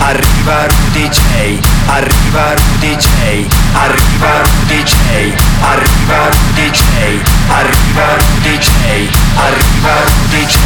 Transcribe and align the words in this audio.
arriva 0.00 0.66
Rudy 0.66 1.08
J, 1.08 1.60
arriva 1.86 2.54
Rudy 2.54 2.96
J, 2.96 3.46
arriva 3.72 4.42
Rudy 4.42 4.82
J, 4.82 5.34
arriva 5.60 6.28
Rudy 6.28 6.70
J, 6.70 7.22
arriva 7.48 8.14
Rudy 8.16 8.58
J, 8.58 9.08
arriva 9.36 9.94
Rudy 10.04 10.46
J. 10.46 10.64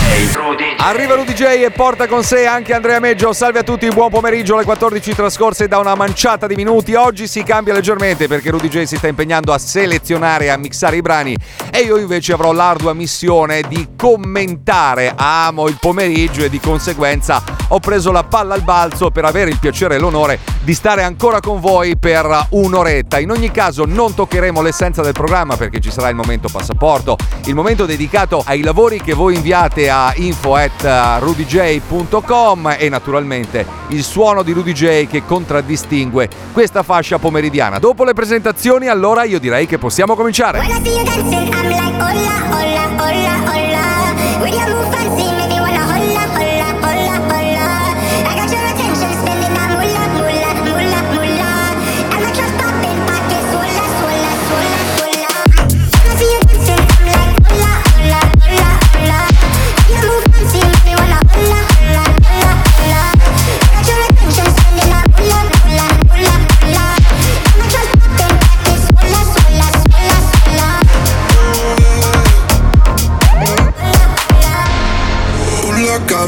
Arriva 0.79 1.15
Rudy 1.15 1.33
J 1.33 1.43
e 1.65 1.71
porta 1.71 2.07
con 2.07 2.23
sé 2.23 2.47
anche 2.47 2.73
Andrea 2.73 3.01
Meggio. 3.01 3.33
Salve 3.33 3.59
a 3.59 3.63
tutti, 3.63 3.89
buon 3.89 4.11
pomeriggio 4.11 4.55
alle 4.55 4.65
14 4.65 5.15
trascorse 5.15 5.69
da 5.69 5.79
una 5.79 5.95
manciata 5.95 6.47
di 6.47 6.55
minuti. 6.55 6.95
Oggi 6.95 7.27
si 7.27 7.43
cambia 7.43 7.75
leggermente 7.75 8.29
perché 8.29 8.51
Rudy 8.51 8.69
J 8.69 8.83
si 8.85 8.97
sta 8.97 9.09
impegnando 9.09 9.53
a 9.53 9.59
selezionare 9.59 10.45
e 10.45 10.49
a 10.49 10.57
mixare 10.57 10.97
i 10.97 11.03
brani 11.03 11.37
e 11.71 11.81
io 11.81 11.97
invece 11.99 12.33
avrò 12.33 12.53
l'ardua 12.53 12.95
missione 12.95 13.63
di 13.69 13.89
commentare. 13.97 15.13
Amo 15.17 15.69
il 15.69 15.77
pomeriggio 15.81 16.45
e 16.45 16.49
di 16.49 16.61
conseguenza 16.61 17.43
ho 17.69 17.81
preso 17.81 18.13
la 18.13 18.25
palla 18.25 18.55
al 18.55 18.63
balzo 18.63 19.11
per 19.19 19.27
avere 19.27 19.51
il 19.51 19.59
piacere 19.59 19.97
e 19.97 19.99
l'onore 19.99 20.39
di 20.63 20.73
stare 20.75 21.03
ancora 21.03 21.41
con 21.41 21.59
voi 21.59 21.97
per 21.97 22.47
un'oretta. 22.51 23.19
In 23.19 23.33
ogni 23.33 23.51
caso 23.51 23.85
non 23.85 24.15
toccheremo 24.15 24.63
l'essenza 24.63 25.03
del 25.03 25.13
programma 25.13 25.57
perché 25.57 25.81
ci 25.81 25.91
sarà 25.91 26.09
il 26.09 26.15
momento 26.15 26.49
passaporto, 26.49 27.17
il 27.47 27.55
momento 27.57 27.85
dedicato 27.85 28.45
ai 28.47 28.63
lavori 28.63 29.03
che 29.03 29.15
voi 29.15 29.35
inviate 29.35 29.91
a 29.91 30.13
info 30.15 30.55
at 30.55 31.19
rudyj.com 31.19 32.77
e 32.79 32.89
naturalmente 32.89 33.67
il 33.89 34.05
suono 34.05 34.45
di 34.45 34.53
Rudy 34.53 34.73
J 34.73 35.09
che 35.09 35.25
contraddistingue 35.25 36.29
questa 36.53 36.85
fascia 36.85 37.19
pomeridiana. 37.19 37.81
Dopo 37.81 38.05
le 38.05 38.13
presentazioni 38.13 38.87
allora 38.87 39.25
io 39.25 39.41
direi 39.41 39.67
che 39.67 39.79
possiamo 39.79 40.15
cominciare. 40.15 40.61
When 40.61 40.71
I 40.71 40.81
see 40.85 40.95
you 40.95 41.05
dancing, 41.05 41.53
I'm 41.53 41.69
like, 41.69 41.97
hola, 41.97 42.55
hola, 42.55 43.03
hola, 43.03 43.51
hola. 43.51 43.79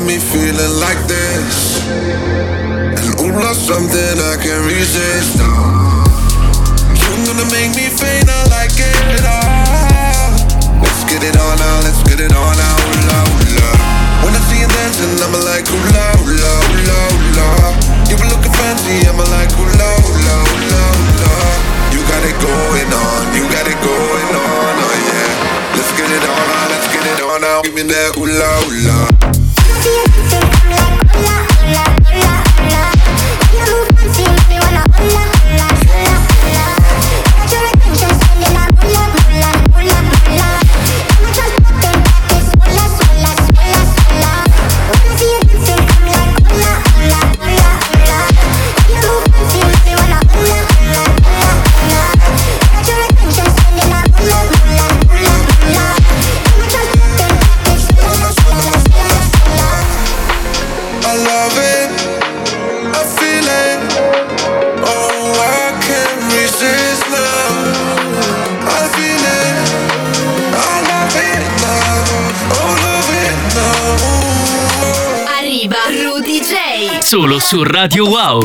Got 0.01 0.07
me 0.07 0.19
feeling 0.19 0.75
like 0.81 1.01
this. 1.07 1.85
And 1.85 3.21
ooh, 3.21 3.37
Lord, 3.37 3.57
something 3.57 4.17
I 4.17 4.37
can't 4.41 4.65
resist. 4.65 5.37
Uh, 5.41 6.05
You're 6.97 7.27
gonna 7.29 7.49
make 7.53 7.77
me 7.77 7.89
faint, 7.93 8.29
I 8.29 8.41
like 8.49 8.73
it. 8.77 9.21
Uh, 9.21 10.81
let's 10.81 11.05
get 11.05 11.23
it 11.23 11.37
on 11.37 11.55
now, 11.59 11.77
let's 11.85 12.03
get 12.09 12.21
it 12.21 12.33
on 12.33 12.53
now. 12.57 12.77
Ooh, 12.81 13.09
la, 13.09 13.19
ooh, 13.29 13.57
la. 13.61 13.69
When 14.25 14.33
I 14.33 14.41
see 14.49 14.61
you 14.61 14.69
dancing, 14.69 15.13
I'm 15.21 15.37
like, 15.45 15.69
ooh, 15.69 15.87
la, 15.93 16.07
ooh, 16.17 16.33
la, 16.33 16.53
ooh, 16.65 17.37
la. 17.37 17.49
You 18.09 18.17
were 18.17 18.31
looking 18.33 18.55
fancy, 18.57 19.05
I'm 19.05 19.21
like, 19.21 19.53
ooh, 19.53 19.69
la, 19.69 19.91
ooh, 20.01 20.17
la, 20.17 20.37
ooh, 20.49 21.13
la. 21.21 21.35
You 21.93 22.01
got 22.09 22.23
it 22.25 22.37
going 22.41 22.89
on, 22.89 23.21
you 23.37 23.45
got 23.53 23.67
it 23.69 23.81
going 23.85 24.33
on, 24.33 24.73
oh 24.81 24.97
yeah. 25.13 25.77
Let's 25.77 25.93
get 25.93 26.09
it 26.09 26.25
on 26.25 26.69
let's 26.73 26.89
get 26.89 27.05
it 27.05 27.21
on 27.21 27.41
now. 27.43 27.63
Give 27.63 27.75
me 27.75 27.83
that 27.83 28.17
ooh, 28.17 28.25
la, 28.25 28.51
ooh, 28.65 28.87
la. 28.89 29.10
Solo 77.11 77.41
su 77.41 77.65
Radio 77.65 78.07
Wow. 78.07 78.45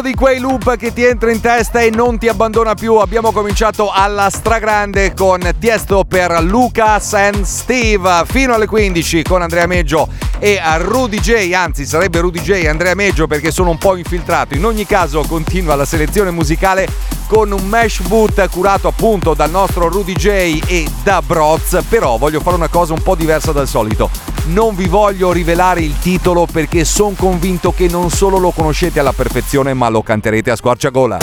Uno 0.00 0.08
di 0.08 0.14
quei 0.14 0.38
loop 0.38 0.76
che 0.76 0.94
ti 0.94 1.04
entra 1.04 1.30
in 1.30 1.40
testa 1.40 1.80
e 1.80 1.90
non 1.90 2.16
ti 2.18 2.26
abbandona 2.26 2.74
più. 2.74 2.94
Abbiamo 2.94 3.32
cominciato 3.32 3.90
alla 3.90 4.30
stragrande 4.30 5.12
con 5.14 5.40
Tiesto 5.58 6.04
per 6.04 6.42
Lucas 6.42 7.12
and 7.12 7.42
Steve 7.42 8.22
fino 8.26 8.54
alle 8.54 8.66
15 8.66 9.22
con 9.22 9.42
Andrea 9.42 9.66
Meggio 9.66 10.08
e 10.38 10.58
a 10.58 10.76
Rudy 10.78 11.20
J, 11.20 11.52
anzi 11.52 11.84
sarebbe 11.84 12.20
Rudy 12.20 12.40
J 12.40 12.50
e 12.52 12.68
Andrea 12.68 12.94
Meggio 12.94 13.26
perché 13.26 13.50
sono 13.50 13.70
un 13.70 13.78
po' 13.78 13.96
infiltrato. 13.96 14.54
In 14.54 14.64
ogni 14.64 14.86
caso 14.86 15.22
continua 15.28 15.74
la 15.74 15.84
selezione 15.84 16.30
musicale 16.30 16.88
con 17.26 17.52
un 17.52 17.64
mesh 17.68 18.00
boot 18.00 18.48
curato 18.48 18.88
appunto 18.88 19.34
dal 19.34 19.50
nostro 19.50 19.88
Rudy 19.88 20.14
J 20.14 20.62
e 20.66 20.90
da 21.04 21.20
Broz, 21.20 21.78
però 21.88 22.16
voglio 22.16 22.40
fare 22.40 22.56
una 22.56 22.68
cosa 22.68 22.94
un 22.94 23.02
po' 23.02 23.14
diversa 23.14 23.52
dal 23.52 23.68
solito. 23.68 24.10
Non 24.46 24.74
vi 24.74 24.88
voglio 24.88 25.30
rivelare 25.30 25.82
il 25.82 25.96
titolo 26.00 26.46
perché 26.50 26.84
sono 26.84 27.14
convinto 27.16 27.72
che 27.72 27.86
non 27.86 28.10
solo 28.10 28.38
lo 28.38 28.50
conoscete 28.50 28.98
alla 28.98 29.12
perfezione, 29.12 29.74
ma 29.74 29.89
lo 29.90 30.02
canterete 30.02 30.50
a 30.50 30.56
squarciagola. 30.56 31.18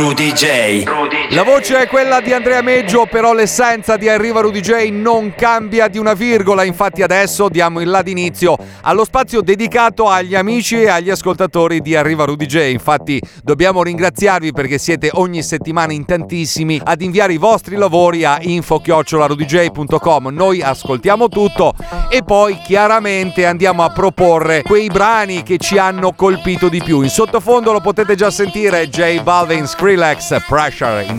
Rudy 0.00 0.32
J. 0.32 0.86
La 1.32 1.44
voce 1.44 1.82
è 1.82 1.86
quella 1.86 2.20
di 2.20 2.32
Andrea 2.32 2.60
Meggio, 2.60 3.06
però 3.06 3.32
l'essenza 3.32 3.96
di 3.96 4.08
Arriva 4.08 4.40
Rudy 4.40 4.58
J 4.58 4.88
non 4.90 5.32
cambia 5.36 5.86
di 5.86 5.96
una 5.96 6.12
virgola. 6.12 6.64
Infatti, 6.64 7.02
adesso 7.02 7.48
diamo 7.48 7.80
il 7.80 7.88
là 7.88 8.02
d'inizio 8.02 8.56
allo 8.80 9.04
spazio 9.04 9.40
dedicato 9.40 10.08
agli 10.08 10.34
amici 10.34 10.82
e 10.82 10.88
agli 10.88 11.08
ascoltatori 11.08 11.82
di 11.82 11.94
Arriva 11.94 12.24
Rudy 12.24 12.46
J. 12.46 12.70
Infatti, 12.70 13.22
dobbiamo 13.44 13.84
ringraziarvi 13.84 14.50
perché 14.50 14.78
siete 14.78 15.08
ogni 15.12 15.44
settimana 15.44 15.92
in 15.92 16.04
tantissimi 16.04 16.80
ad 16.82 17.00
inviare 17.00 17.32
i 17.32 17.38
vostri 17.38 17.76
lavori 17.76 18.24
a 18.24 18.38
info-rudj.com. 18.40 20.30
Noi 20.32 20.62
ascoltiamo 20.62 21.28
tutto 21.28 21.74
e 22.08 22.24
poi 22.24 22.58
chiaramente 22.58 23.46
andiamo 23.46 23.84
a 23.84 23.90
proporre 23.90 24.62
quei 24.62 24.88
brani 24.88 25.44
che 25.44 25.58
ci 25.58 25.78
hanno 25.78 26.12
colpito 26.12 26.68
di 26.68 26.82
più. 26.82 27.02
In 27.02 27.08
sottofondo 27.08 27.70
lo 27.70 27.80
potete 27.80 28.16
già 28.16 28.32
sentire 28.32 28.88
J 28.88 29.22
Balvin 29.22 29.68
Skrillex 29.68 30.44
Pressure 30.48 31.04
in 31.04 31.18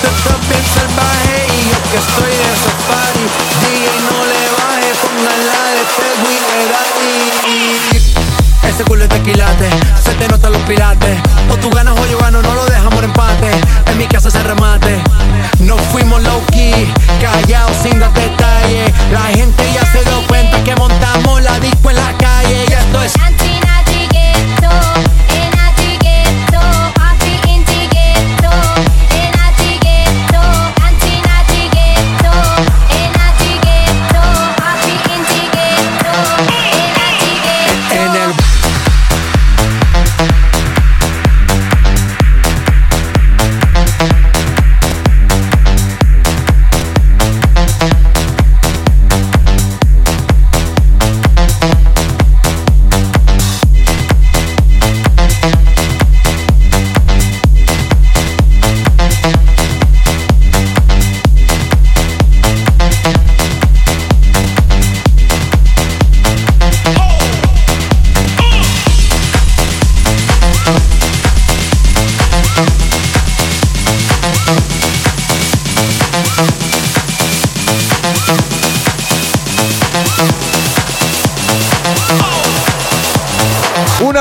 Te 0.00 0.08
estás 0.08 0.40
bien 0.48 0.64
salvaje 0.74 1.38
y 1.48 1.60
yo 1.70 1.78
que 1.90 1.98
estoy 1.98 2.32
de 2.42 2.52
safari, 2.64 3.24
DJ 3.60 3.88
no 4.08 4.18
le 4.30 4.42
baje, 4.58 4.90
póngala 5.02 5.62
de 5.74 5.82
Tegui 5.98 6.36
Daddy. 6.72 7.70
Ese 8.68 8.82
culo 8.84 9.02
es 9.04 9.08
tequilate, 9.08 9.68
se 10.04 10.12
te 10.14 10.28
notan 10.28 10.52
los 10.52 10.62
pilates, 10.62 11.18
o 11.50 11.56
tú 11.56 11.70
ganas 11.70 11.98
o 11.98 12.06
yo 12.06 12.18
gano, 12.18 12.42
no 12.42 12.54
lo 12.54 12.64
dejamos 12.66 12.98
en 12.98 13.04
empate, 13.04 13.50
en 13.86 13.98
mi 13.98 14.06
casa 14.06 14.30
se 14.30 14.42
remate, 14.42 15.02
no 15.60 15.76
fuimos 15.92 16.22
low 16.22 16.42
key, 16.52 16.92
callados 17.20 17.76
sin 17.82 17.98
dar 17.98 18.12
detalles, 18.12 18.92
la 19.10 19.22
gente 19.34 19.64
ya 19.74 19.84
se 19.90 20.04
dio 20.04 20.26
cuenta 20.28 20.62
que 20.62 20.76
montamos 20.76 21.42
la 21.42 21.58
disco 21.58 21.79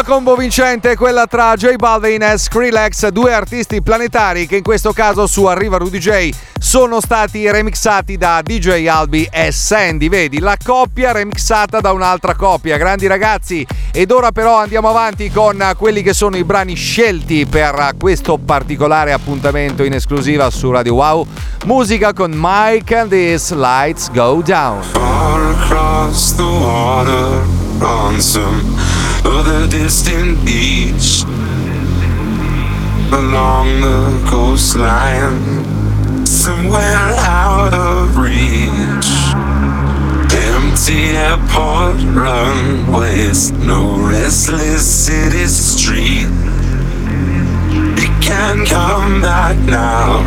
combo 0.09 0.35
vincente 0.35 0.93
è 0.93 0.95
quella 0.95 1.27
tra 1.27 1.53
J 1.53 1.75
Balvin 1.75 2.23
e 2.23 2.35
Skrillex, 2.35 3.09
due 3.09 3.31
artisti 3.31 3.83
planetari 3.83 4.47
che 4.47 4.55
in 4.55 4.63
questo 4.63 4.91
caso 4.91 5.27
su 5.27 5.45
Arriva 5.45 5.77
Rudy 5.77 5.99
J 5.99 6.31
sono 6.57 6.99
stati 6.99 7.49
remixati 7.49 8.17
da 8.17 8.41
DJ 8.43 8.87
Albi 8.87 9.29
e 9.31 9.51
Sandy. 9.51 10.09
Vedi, 10.09 10.39
la 10.39 10.57
coppia 10.63 11.11
remixata 11.11 11.79
da 11.79 11.91
un'altra 11.91 12.33
coppia. 12.33 12.77
Grandi 12.77 13.05
ragazzi. 13.05 13.63
Ed 13.91 14.09
ora 14.09 14.31
però 14.31 14.57
andiamo 14.57 14.89
avanti 14.89 15.29
con 15.29 15.73
quelli 15.77 16.01
che 16.01 16.13
sono 16.13 16.37
i 16.37 16.43
brani 16.43 16.73
scelti 16.73 17.45
per 17.45 17.91
questo 17.99 18.39
particolare 18.39 19.11
appuntamento 19.11 19.83
in 19.83 19.93
esclusiva 19.93 20.49
su 20.49 20.71
Radio 20.71 20.95
Wow. 20.95 21.27
Musica 21.65 22.13
con 22.13 22.31
Mike 22.35 22.97
and 22.97 23.11
This 23.11 23.53
Lights 23.53 24.09
Go 24.09 24.41
Down. 24.41 24.81
Far 24.81 25.51
across 25.51 26.33
the 26.35 26.41
water, 26.41 27.43
on 27.81 28.19
some 29.29 29.37
other 29.37 29.67
distant 29.67 30.43
beach, 30.45 31.23
along 33.13 33.81
the 33.81 34.27
coastline, 34.29 35.65
somewhere 36.25 37.13
out 37.17 37.73
of 37.73 38.17
reach. 38.17 39.09
Empty 40.33 41.15
airport 41.17 41.97
runways, 42.15 43.51
no 43.51 43.99
restless 44.09 44.85
city 45.05 45.45
street. 45.45 46.29
You 47.99 48.09
can 48.21 48.65
come 48.65 49.21
back 49.21 49.57
now. 49.59 50.23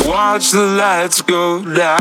Watch 0.06 0.50
the 0.50 0.66
lights 0.76 1.22
go 1.22 1.60
down. 1.62 1.98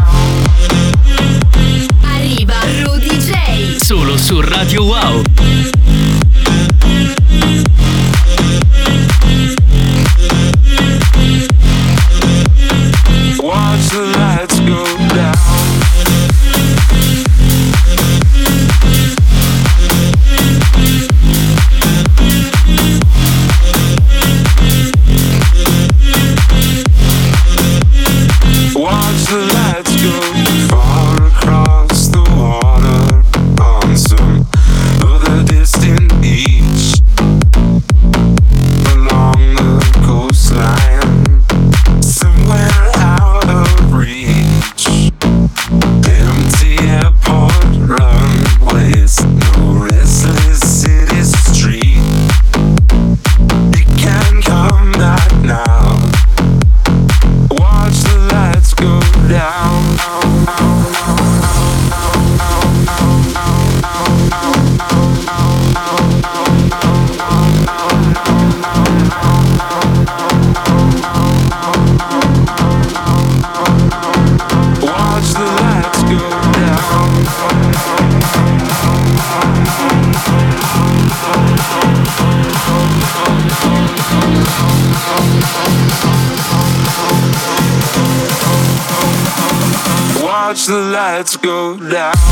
Arriva 2.04 2.60
Rudy 2.84 3.18
J. 3.18 3.78
Solo 3.80 4.18
su 4.18 4.42
Radio 4.42 4.84
Wow. 4.84 5.24
The 90.68 90.78
lights 90.80 91.38
go 91.38 91.78
down. 91.78 92.25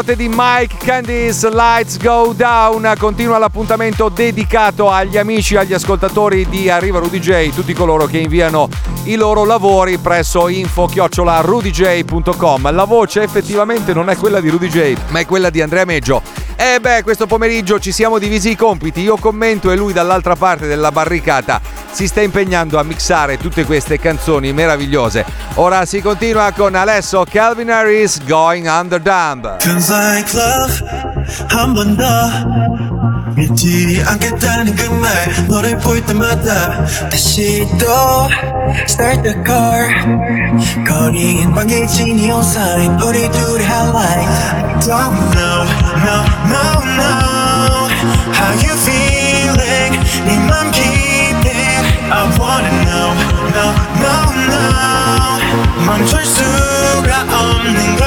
Note 0.00 0.16
di 0.16 0.30
Mike 0.32 0.78
Candice 0.78 1.50
Lights 1.50 1.98
Go 1.98 2.32
Down 2.34 2.90
continua 2.96 3.36
l'appuntamento 3.36 4.08
dedicato 4.08 4.90
agli 4.90 5.18
amici, 5.18 5.56
agli 5.56 5.74
ascoltatori 5.74 6.48
di 6.48 6.70
Arriva 6.70 7.00
Rudy 7.00 7.18
J, 7.18 7.52
tutti 7.52 7.74
coloro 7.74 8.06
che 8.06 8.16
inviano 8.16 8.70
i 9.04 9.16
loro 9.16 9.44
lavori 9.44 9.98
presso 9.98 10.48
info-rudj.com. 10.48 12.72
La 12.72 12.84
voce 12.84 13.22
effettivamente 13.22 13.92
non 13.92 14.08
è 14.08 14.16
quella 14.16 14.40
di 14.40 14.48
Rudy 14.48 14.68
J, 14.68 14.96
ma 15.08 15.18
è 15.18 15.26
quella 15.26 15.50
di 15.50 15.60
Andrea 15.60 15.84
Meggio. 15.84 16.39
E 16.62 16.78
beh, 16.78 17.02
questo 17.02 17.26
pomeriggio 17.26 17.80
ci 17.80 17.90
siamo 17.90 18.18
divisi 18.18 18.50
i 18.50 18.54
compiti, 18.54 19.00
io 19.00 19.16
commento 19.16 19.70
e 19.70 19.76
lui 19.76 19.94
dall'altra 19.94 20.36
parte 20.36 20.66
della 20.66 20.92
barricata 20.92 21.58
si 21.90 22.06
sta 22.06 22.20
impegnando 22.20 22.78
a 22.78 22.82
mixare 22.82 23.38
tutte 23.38 23.64
queste 23.64 23.98
canzoni 23.98 24.52
meravigliose. 24.52 25.24
Ora 25.54 25.86
si 25.86 26.02
continua 26.02 26.52
con 26.54 26.74
Adesso 26.74 27.24
Calvin 27.30 27.70
Harris 27.70 28.22
Going 28.24 28.66
Under 28.66 29.00
Dumb. 29.00 29.56
Feels 29.58 29.88
like 29.88 30.36
love 30.36 30.84
한번 31.48 31.96
더 33.29 33.31
믿지 33.35 34.03
않겠다는 34.07 34.75
그 34.75 34.95
말 34.95 35.11
너를 35.47 35.77
볼 35.79 36.03
때마다 36.05 36.85
다시 37.09 37.67
또 37.79 37.85
Start 38.87 39.21
the 39.23 39.35
car 39.45 39.87
거리엔 40.87 41.53
방해진 41.53 42.17
neon 42.17 42.41
sign 42.41 42.99
우리 43.01 43.29
둘의 43.29 43.65
highlight 43.65 44.79
Don't 44.81 45.13
know, 45.35 45.63
no, 46.05 46.17
no, 46.49 46.63
no 46.97 47.11
How 48.33 48.53
you 48.63 48.73
feeling 48.85 49.93
네맘 50.25 50.71
깊이 50.71 51.45
I 52.09 52.23
wanna 52.39 52.71
know, 52.85 53.09
no 53.54 53.66
no 54.02 54.14
no 54.52 54.60
멈출 55.86 56.24
수가 56.24 57.26
없는 57.30 57.96
걸 57.96 58.06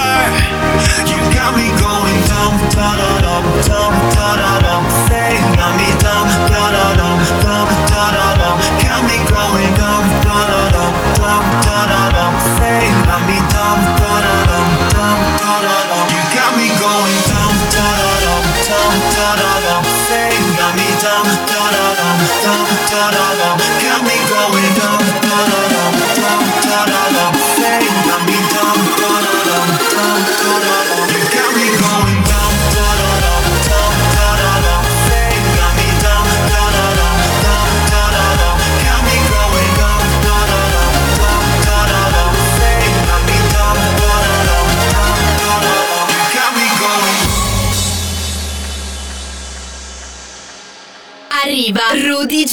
You 1.10 1.20
got 1.36 1.52
me 1.56 1.68
going 1.84 2.20
dumb 2.30 2.56
da-da-dum 2.76 3.44
dumb 3.68 3.96
da-da-dum 4.16 4.84
Say 5.08 5.36
not 5.58 5.74
me 5.78 5.90
dumb 6.04 6.30
da-da-dum 6.50 7.20
dumb 7.44 7.70
da-da-dum 7.92 8.58
Got 8.84 9.02
me 9.08 9.18
going 9.28 9.72
dumb 9.80 10.06
da-da-dum 10.26 10.94
dumb 11.20 11.46
da-da-dum 11.66 12.34
Say 12.58 12.88
not 13.08 13.22
me 13.28 13.38
dumb 13.54 13.82
da-da-dum 14.00 14.68
dumb 14.96 15.20
da-da-dum 15.42 16.06
You 16.14 16.24
got 16.36 16.52
me 16.58 16.68
going 16.82 17.20
dumb 17.30 17.56
da-da-dum 17.76 18.44
dumb 18.68 18.96
da-da-dum 19.18 19.84
Say 20.08 20.32
not 20.58 20.72
me 20.78 20.88
dumb 21.04 21.28
da-da-dum 21.52 22.18
dumb 22.44 22.70
da-da-dum 22.92 23.83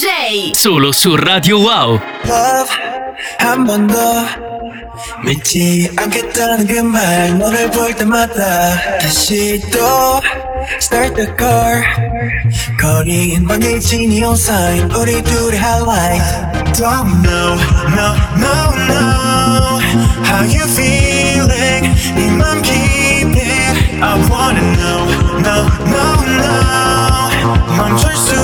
J. 0.00 0.52
Solo 0.54 0.90
su 0.90 1.14
Radio 1.18 1.58
Wow. 1.58 2.00
love 2.24 2.70
한 3.38 3.66
번 3.66 3.86
더 3.86 4.24
믿지 5.22 5.90
않겠다는 5.94 6.66
그 6.66 6.82
말 6.82 7.36
너를 7.36 7.70
볼 7.70 7.94
때마다 7.94 8.96
다시 8.98 9.60
또 9.70 10.18
Start 10.80 11.14
the 11.16 11.28
car 11.36 11.84
거리엔 12.80 13.46
방해진 13.46 14.08
neon 14.08 14.32
sign 14.32 14.90
우리 14.92 15.20
둘의 15.22 15.60
highlight 15.60 16.24
Don't 16.72 17.20
know, 17.20 17.60
no, 17.92 18.08
no, 18.40 18.54
no 18.88 19.04
How 20.24 20.40
you 20.56 20.64
feeling 20.72 21.84
네맘 22.16 22.62
깊이 22.62 23.40
I 24.00 24.16
wanna 24.24 24.64
know, 24.80 25.04
no, 25.44 25.68
no, 25.92 26.04
no 26.40 27.76
멈출 27.76 28.16
수 28.16 28.34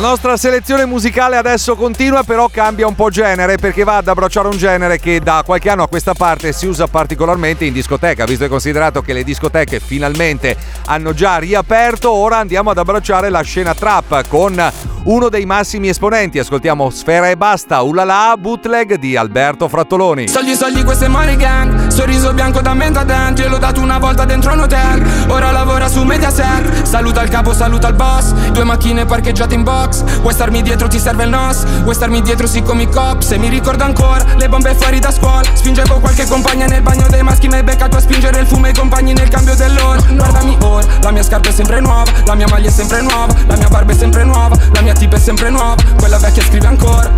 nostra 0.00 0.36
selezione 0.36 0.86
musicale 0.86 1.36
adesso 1.36 1.76
continua, 1.76 2.22
però 2.22 2.48
cambia 2.48 2.86
un 2.86 2.94
po' 2.94 3.10
genere 3.10 3.56
perché 3.56 3.84
va 3.84 3.98
ad 3.98 4.08
abbracciare 4.08 4.48
un 4.48 4.56
genere 4.56 4.98
che 4.98 5.20
da 5.20 5.42
qualche 5.44 5.68
anno 5.68 5.82
a 5.82 5.88
questa 5.88 6.14
parte 6.14 6.52
si 6.52 6.66
usa 6.66 6.86
particolarmente 6.86 7.66
in 7.66 7.72
discoteca, 7.72 8.24
visto 8.24 8.44
e 8.44 8.48
considerato 8.48 9.02
che 9.02 9.12
le 9.12 9.24
discoteche 9.24 9.78
finalmente 9.78 10.56
hanno 10.86 11.12
già 11.12 11.36
riaperto, 11.36 12.10
ora 12.10 12.38
andiamo 12.38 12.70
ad 12.70 12.78
abbracciare 12.78 13.28
la 13.28 13.42
scena 13.42 13.74
trap 13.74 14.26
con 14.28 14.72
uno 15.04 15.28
dei 15.28 15.46
massimi 15.46 15.88
esponenti. 15.88 16.38
Ascoltiamo 16.38 16.90
Sfera 16.90 17.28
e 17.28 17.36
Basta, 17.36 17.80
Ulala, 17.82 18.34
bootleg 18.38 18.96
di 18.96 19.16
Alberto 19.16 19.68
Frattoloni. 19.68 20.28
Soldi, 20.28 20.54
soldi, 20.54 20.82
questo 20.84 21.04
è 21.04 21.08
money 21.08 21.36
gang. 21.36 21.88
Sorriso 21.88 22.32
bianco 22.32 22.60
da 22.60 22.74
mente 22.74 22.98
a 22.98 23.04
denti 23.04 23.48
L'ho 23.48 23.58
dato 23.58 23.80
una 23.80 23.98
volta 23.98 24.24
dentro 24.24 24.52
un 24.52 24.60
hotel. 24.60 25.04
Ora 25.28 25.50
lavora 25.50 25.88
su 25.88 26.02
Mediaset. 26.02 26.82
Saluta 26.82 27.22
il 27.22 27.30
capo, 27.30 27.52
saluta 27.52 27.88
il 27.88 27.94
boss. 27.94 28.32
Due 28.50 28.64
macchine 28.64 29.04
parcheggiate 29.04 29.54
in 29.54 29.62
box 29.62 29.89
Vuoi 30.20 30.32
starmi 30.32 30.62
dietro, 30.62 30.88
ti 30.88 30.98
serve 30.98 31.24
il 31.24 31.30
nos. 31.30 31.64
Vuoi 31.82 31.94
starmi 31.94 32.22
dietro, 32.22 32.46
sì 32.46 32.62
come 32.62 32.82
i 32.82 32.88
cop 32.88 33.20
Se 33.20 33.36
mi 33.38 33.48
ricordo 33.48 33.84
ancora 33.84 34.24
Le 34.36 34.48
bombe 34.48 34.74
fuori 34.74 34.98
da 35.00 35.10
scuola. 35.10 35.42
Spingevo 35.52 35.98
qualche 35.98 36.26
compagna 36.26 36.66
nel 36.66 36.82
bagno 36.82 37.06
dei 37.08 37.22
maschi 37.22 37.48
Mi 37.48 37.54
hai 37.54 37.62
beccato 37.62 37.96
a 37.96 38.00
spingere 38.00 38.40
il 38.40 38.46
fumo 38.46 38.66
ai 38.66 38.74
compagni 38.74 39.12
nel 39.12 39.28
cambio 39.28 39.54
dell'ora. 39.54 40.00
Guardami 40.00 40.56
ora 40.60 40.86
La 41.02 41.10
mia 41.10 41.22
scarpa 41.22 41.48
è 41.48 41.52
sempre 41.52 41.80
nuova 41.80 42.10
La 42.24 42.34
mia 42.34 42.46
maglia 42.48 42.68
è 42.68 42.72
sempre 42.72 43.00
nuova 43.00 43.34
La 43.46 43.56
mia 43.56 43.68
barba 43.68 43.92
è 43.92 43.96
sempre 43.96 44.24
nuova 44.24 44.56
La 44.72 44.80
mia 44.80 44.92
tip 44.92 45.14
è 45.14 45.18
sempre 45.18 45.50
nuova 45.50 45.76
Quella 45.96 46.18
vecchia 46.18 46.42
scrive 46.42 46.66
ancora. 46.66 47.10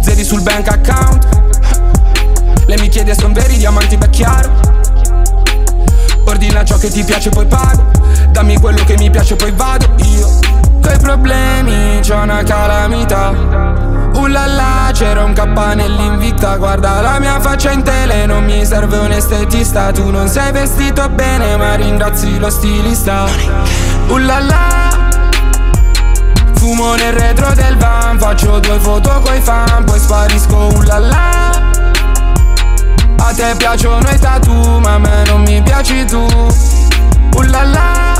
Zeri 0.00 0.24
sul 0.24 0.40
bank 0.42 0.68
account. 0.68 1.26
Lei 2.66 2.78
mi 2.80 2.88
chiede 2.88 3.14
son 3.14 3.32
veri 3.32 3.56
diamanti 3.56 3.96
beh 3.96 4.10
chiaro. 4.10 4.50
Ordina 6.24 6.64
ciò 6.64 6.76
che 6.76 6.90
ti 6.90 7.02
piace 7.04 7.30
poi 7.30 7.46
pago. 7.46 7.90
Dammi 8.30 8.58
quello 8.58 8.82
che 8.84 8.96
mi 8.96 9.10
piace 9.10 9.36
poi 9.36 9.52
vado 9.52 9.86
io 9.96 10.47
Coi 10.88 10.98
problemi 11.00 12.00
c'ho 12.00 12.16
una 12.16 12.42
calamita 12.42 13.34
Ullala, 14.14 14.88
c'era 14.94 15.22
un 15.22 15.34
K 15.34 15.44
nell'invita 15.74 16.56
Guarda 16.56 17.02
la 17.02 17.18
mia 17.18 17.38
faccia 17.40 17.72
in 17.72 17.82
tele 17.82 18.24
Non 18.24 18.42
mi 18.46 18.64
serve 18.64 18.96
un 18.96 19.12
estetista 19.12 19.92
Tu 19.92 20.08
non 20.08 20.28
sei 20.28 20.50
vestito 20.50 21.06
bene 21.10 21.58
Ma 21.58 21.74
ringrazi 21.74 22.38
lo 22.38 22.48
stilista. 22.48 23.26
Ullala 24.06 24.96
Fumo 26.54 26.94
nel 26.94 27.12
retro 27.12 27.52
del 27.52 27.76
van 27.76 28.18
Faccio 28.18 28.58
due 28.58 28.78
foto 28.78 29.20
coi 29.22 29.42
fan 29.42 29.84
Poi 29.84 29.98
sparisco 29.98 30.68
ullala. 30.74 31.50
A 33.18 33.32
te 33.34 33.54
piacciono 33.58 34.08
i 34.08 34.18
tattoo 34.18 34.78
Ma 34.78 34.94
a 34.94 34.98
me 34.98 35.22
non 35.26 35.42
mi 35.42 35.60
piaci 35.60 36.06
tu. 36.06 36.26
Ullala 37.34 38.17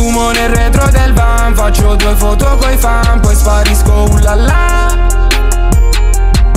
Fumo 0.00 0.30
nel 0.30 0.48
retro 0.48 0.88
del 0.88 1.12
van. 1.12 1.54
Faccio 1.54 1.94
due 1.94 2.14
foto 2.16 2.56
coi 2.56 2.74
fan 2.78 3.20
Poi 3.20 3.34
sparisco 3.34 4.08
ullala 4.10 5.18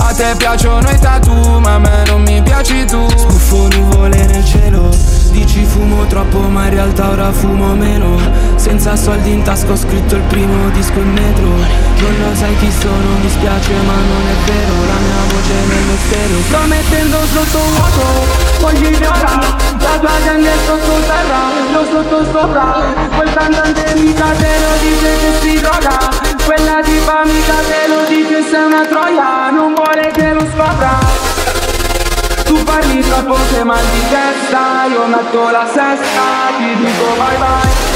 a 0.06 0.12
te 0.12 0.34
piacciono 0.36 0.86
i 0.90 0.98
tattoo, 0.98 1.60
ma 1.60 1.74
a 1.74 1.78
me 1.78 2.04
non 2.06 2.22
mi 2.22 2.42
piaci 2.42 2.84
tu. 2.84 3.08
Scuffo 3.08 3.68
nuvole 3.68 4.26
nel 4.26 4.44
cielo. 4.44 4.90
Dici 5.30 5.64
fumo 5.64 6.04
troppo, 6.06 6.40
ma 6.40 6.64
in 6.64 6.74
realtà 6.74 7.08
ora 7.08 7.32
fumo 7.32 7.74
meno 7.74 8.18
Senza 8.64 8.96
soldi 8.96 9.30
in 9.30 9.42
tasca 9.42 9.72
ho 9.72 9.76
scritto 9.76 10.14
il 10.16 10.22
primo 10.22 10.70
disco 10.70 10.98
in 10.98 11.12
metro. 11.12 11.44
Non 11.44 12.14
lo 12.16 12.34
sai 12.34 12.56
chi 12.56 12.72
sono, 12.72 13.08
mi 13.20 13.28
spiace 13.28 13.74
ma 13.84 13.92
non 13.92 14.24
è 14.24 14.50
vero 14.50 14.74
La 14.88 14.98
mia 15.04 15.20
voce 15.28 15.54
nello 15.68 15.96
stereo 16.04 16.40
Sto 16.48 16.60
mettendo 16.66 17.18
sotto 17.32 17.58
vuoto, 17.58 18.04
voglio 18.60 18.88
ignorare 18.88 19.46
La 19.78 19.98
tua 20.00 20.16
gente 20.24 20.48
è 20.48 20.56
sottoterra, 20.64 21.40
io 21.72 21.84
sotto 21.92 22.24
sopra. 22.32 22.66
Quel 23.14 23.32
cantante 23.34 23.94
mica 24.00 24.30
te 24.32 24.52
lo 24.64 24.72
dice 24.80 25.10
che 25.20 25.30
si 25.40 25.60
droga. 25.60 25.98
Quella 26.46 26.80
tipa 26.82 27.20
mica 27.24 27.58
te 27.68 27.88
lo 27.92 28.00
dice 28.08 28.48
sei 28.48 28.64
una 28.64 28.86
troia. 28.86 29.50
Non 29.50 29.74
vuole 29.74 30.10
che 30.10 30.32
lo 30.32 30.40
scopra. 30.40 30.98
Tu 32.44 32.64
parli 32.64 33.00
troppo 33.00 33.36
sei 33.50 33.64
mal 33.64 33.84
di 33.92 34.02
testa 34.08 34.84
Io 34.90 35.06
metto 35.06 35.50
la 35.50 35.64
sesta 35.64 36.52
Ti 36.58 36.76
dico 36.76 37.16
vai 37.16 37.36
vai 37.38 37.93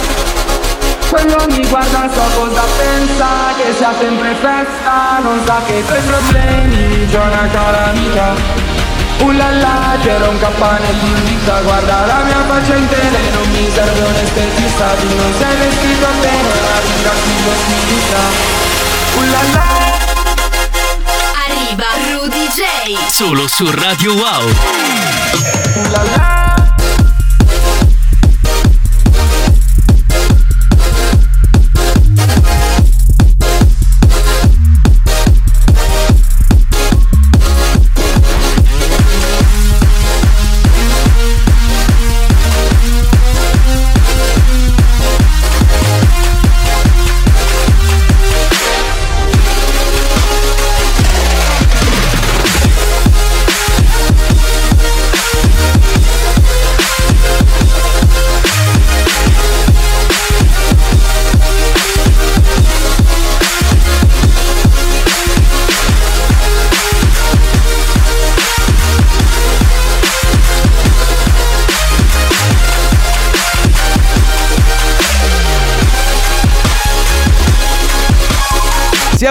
quello 1.08 1.46
mi 1.48 1.66
guarda 1.66 2.08
so 2.12 2.40
cosa 2.40 2.62
pensa 2.76 3.26
Che 3.56 3.74
sia 3.76 3.92
sempre 3.98 4.34
festa 4.34 5.18
Non 5.22 5.40
sa 5.44 5.60
che 5.66 5.74
i 5.74 5.84
tuoi 5.84 6.00
problemi 6.02 7.06
C'è 7.10 7.18
una 7.18 7.48
calamita 7.50 8.66
Ullala, 9.20 9.98
c'era 10.00 10.28
un 10.28 10.38
campanello 10.38 11.06
in 11.06 11.24
vita 11.24 11.60
Guarda 11.62 12.06
la 12.06 12.22
mia 12.24 12.42
faccia 12.46 12.74
in 12.74 12.88
tele 12.88 13.18
Non 13.32 13.50
mi 13.50 13.70
serve 13.72 14.00
un 14.00 14.14
estetista 14.14 14.86
Tu 15.00 15.06
non 15.16 15.32
sei 15.38 15.56
vestito 15.56 16.06
bene 16.20 16.48
Ma 16.48 16.78
ringrazio 16.80 17.32
lo 17.44 17.54
stilista 17.64 18.20
Ullala 19.16 19.66
Arriva 21.46 21.88
Rudy 22.12 22.46
J. 22.48 23.10
Solo 23.10 23.48
su 23.48 23.68
Radio 23.70 24.12
Wow. 24.14 24.52
Ullala 25.74 26.37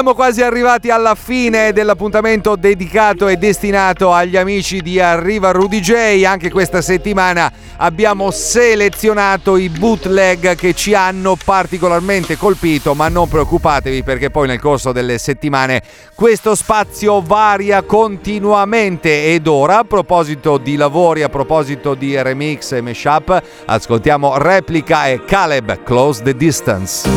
Siamo 0.08 0.22
quasi 0.24 0.42
arrivati 0.42 0.90
alla 0.90 1.16
fine 1.16 1.74
dell'appuntamento 1.74 2.56
dedicato 2.56 3.28
e 3.28 3.36
destinato 3.36 4.14
agli 4.14 4.38
amici 4.38 4.82
di 4.82 5.02
Arriva 5.02 5.52
Rudy 5.52 5.82
J. 5.82 6.24
Anche 6.24 6.50
questa 6.50 6.82
settimana 6.82 7.52
abbiamo 7.78 8.32
selezionato 8.32 9.58
i 9.58 9.70
bootleg 9.70 10.56
che 10.56 10.74
ci 10.74 10.94
hanno 10.94 11.38
particolarmente 11.44 12.38
colpito, 12.38 12.94
ma 12.94 13.08
non 13.10 13.28
preoccupatevi 13.28 14.04
perché 14.04 14.30
poi 14.30 14.48
nel 14.48 14.60
corso 14.60 14.92
delle 14.92 15.18
settimane 15.18 15.82
questo 16.16 16.56
spazio 16.56 17.22
varia 17.22 17.82
continuamente. 17.84 19.34
Ed 19.34 19.48
ora, 19.48 19.80
a 19.80 19.84
proposito 19.84 20.58
di 20.58 20.76
lavori, 20.76 21.24
a 21.24 21.30
proposito 21.30 21.94
di 21.94 22.22
remix 22.22 22.72
e 22.72 22.82
mashup, 22.82 23.42
ascoltiamo 23.66 24.38
Replica 24.38 25.08
e 25.08 25.24
Caleb 25.26 25.84
Close 25.84 26.24
the 26.24 26.36
Distance. 26.36 27.08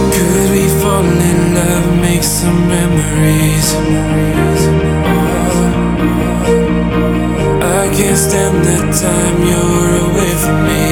Can't 7.96 8.16
stand 8.16 8.64
the 8.64 8.79
time 9.05 9.37
you're 9.50 9.94
away 10.07 10.33
from 10.42 10.59
me. 10.68 10.85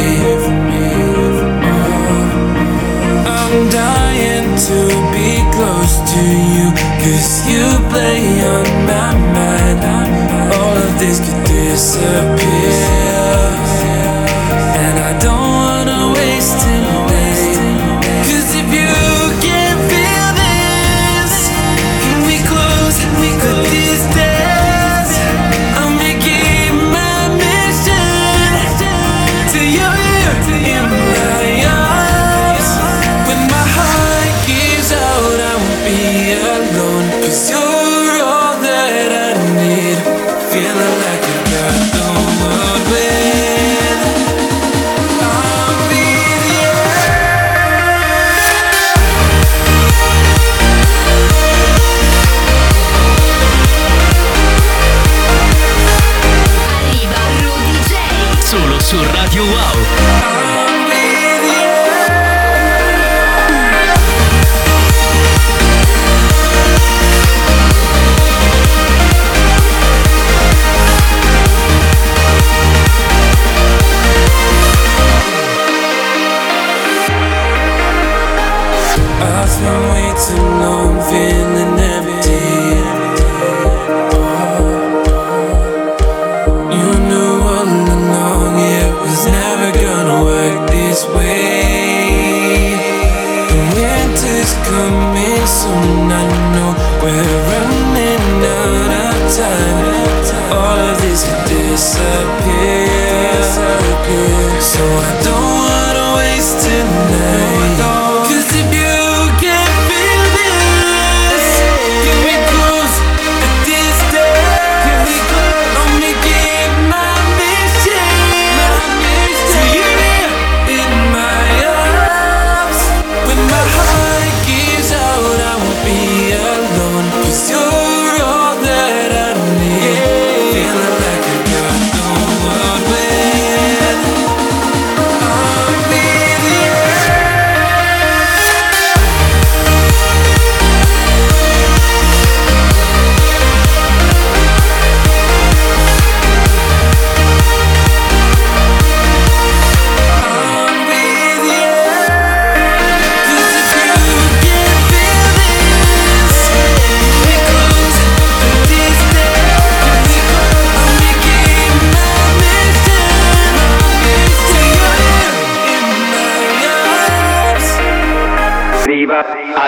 I'm 3.26 3.54
dying 3.70 4.48
to 4.68 4.80
be 5.14 5.30
close 5.54 5.96
to 6.12 6.22
you, 6.54 6.66
cause 7.02 7.30
you 7.50 7.64
play 7.92 8.22
on 8.54 8.66
my 8.86 9.10
mind. 9.36 9.80
All 10.52 10.76
of 10.76 10.92
this 10.98 11.18
could 11.20 11.42
disappear. 11.46 12.74
And 14.82 14.96
I 14.98 15.12
don't 15.20 15.50
wanna 15.62 16.00
waste 16.14 16.60
tonight. 16.60 16.87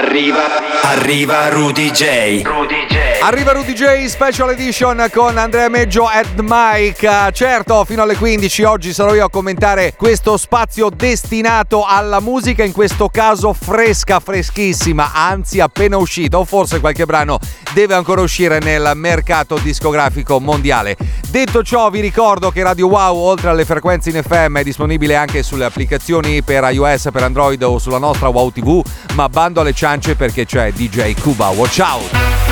Arriva, 0.01 0.47
arriva, 0.83 1.51
Rudy 1.51 1.91
J. 1.91 2.43
Rudy 2.43 2.87
J. 2.89 3.10
Arriva 3.23 3.53
Rudy 3.53 3.75
J 3.75 4.07
Special 4.07 4.51
Edition 4.51 5.07
con 5.13 5.37
Andrea 5.37 5.69
Meggio 5.69 6.07
at 6.07 6.41
Mike. 6.41 7.31
Certo, 7.33 7.85
fino 7.85 8.03
alle 8.03 8.17
15 8.17 8.63
oggi 8.63 8.95
sarò 8.95 9.15
io 9.15 9.27
a 9.27 9.31
commentare 9.31 9.93
questo 9.95 10.39
spazio 10.39 10.89
destinato 10.89 11.85
alla 11.85 12.21
musica, 12.21 12.65
in 12.65 12.73
questo 12.73 13.09
caso 13.09 13.53
fresca, 13.53 14.21
freschissima, 14.21 15.13
anzi 15.13 15.61
appena 15.61 15.99
uscita, 15.99 16.39
o 16.39 16.47
forse 16.47 16.81
qualche 16.81 17.05
brano 17.05 17.39
deve 17.75 17.95
ancora 17.95 18.23
uscire 18.23 18.59
nel 18.59 18.93
mercato 18.95 19.59
discografico 19.59 20.41
mondiale. 20.41 20.97
Detto 21.29 21.63
ciò, 21.63 21.91
vi 21.91 22.01
ricordo 22.01 22.51
che 22.51 22.63
Radio 22.63 22.89
Wow, 22.89 23.17
oltre 23.17 23.51
alle 23.51 23.67
frequenze 23.67 24.09
in 24.11 24.23
FM, 24.23 24.59
è 24.59 24.63
disponibile 24.65 25.15
anche 25.15 25.43
sulle 25.43 25.67
applicazioni 25.67 26.43
per 26.43 26.65
iOS, 26.73 27.11
per 27.13 27.23
Android 27.23 27.63
o 27.63 27.79
sulla 27.79 27.99
nostra 27.99 28.29
Wow 28.29 28.51
TV, 28.51 28.83
ma 29.15 29.29
bando 29.29 29.61
alle 29.61 29.75
ciance 29.75 30.17
perché 30.17 30.47
c'è 30.47 30.73
DJ 30.73 31.15
Cuba. 31.21 31.49
Watch 31.51 31.79
out! 31.81 32.50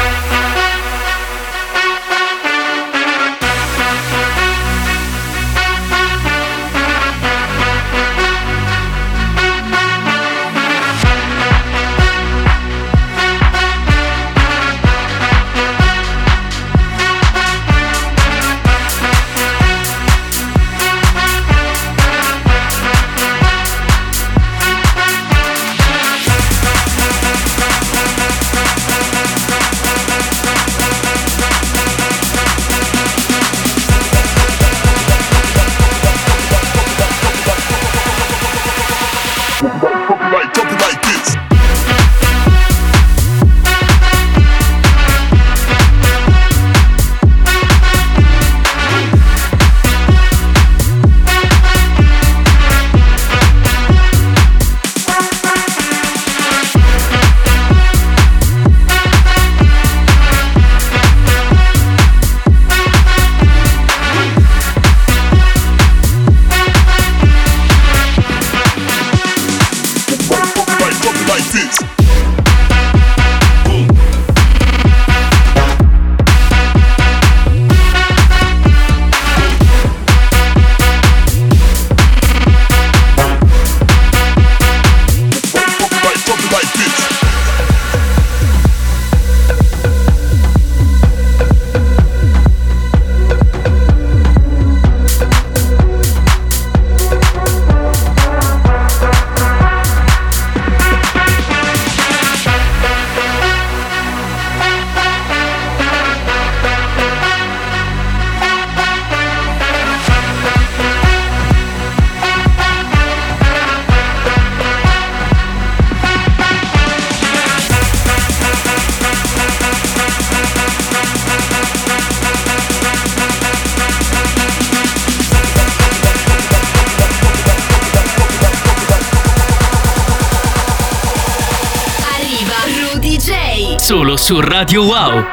Solo 133.88 134.18
su 134.18 134.38
Radio 134.42 134.82
Wow. 134.82 135.24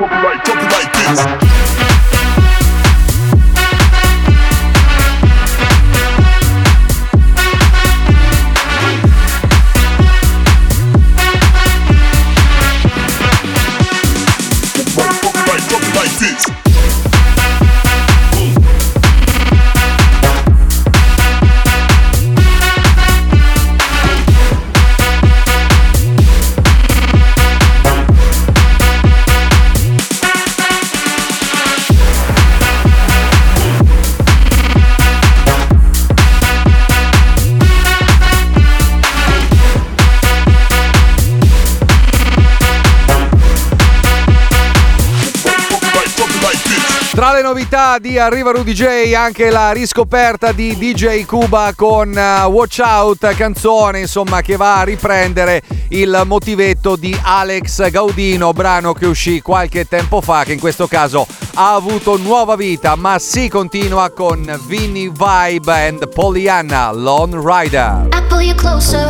Novità 47.75 47.99
di 47.99 48.17
Arriva 48.17 48.51
Rudy 48.51 48.71
J 48.71 49.13
anche 49.13 49.49
la 49.49 49.73
riscoperta 49.73 50.53
di 50.53 50.77
DJ 50.77 51.25
Cuba 51.25 51.73
con 51.75 52.09
uh, 52.09 52.47
Watch 52.47 52.79
Out, 52.81 53.35
canzone 53.35 53.99
insomma 53.99 54.39
che 54.41 54.55
va 54.55 54.79
a 54.79 54.83
riprendere 54.83 55.61
il 55.89 56.21
motivetto 56.25 56.95
di 56.95 57.17
Alex 57.21 57.89
Gaudino, 57.89 58.53
brano 58.53 58.93
che 58.93 59.05
uscì 59.05 59.41
qualche 59.41 59.85
tempo 59.89 60.21
fa 60.21 60.45
che 60.45 60.53
in 60.53 60.59
questo 60.59 60.87
caso 60.87 61.27
ha 61.55 61.73
avuto 61.73 62.15
nuova 62.15 62.55
vita, 62.55 62.95
ma 62.95 63.19
si 63.19 63.49
continua 63.49 64.09
con 64.11 64.57
Vinny 64.67 65.11
Vibe 65.11 65.87
and 65.87 66.07
Pollyanna 66.13 66.93
Lone 66.93 67.35
Rider. 67.35 68.07
I 68.13 68.21
pull 68.29 68.41
you 68.41 68.55
closer, 68.55 69.09